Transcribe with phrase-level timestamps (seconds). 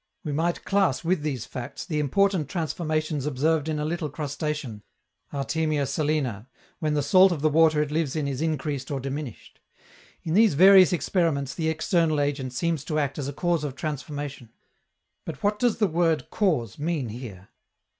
[0.23, 4.81] We might class with these facts the important transformations observed in a little crustacean,
[5.31, 9.59] Artemia salina, when the salt of the water it lives in is increased or diminished.
[10.23, 14.49] In these various experiments the external agent seems to act as a cause of transformation.
[15.23, 17.49] But what does the word "cause" mean here?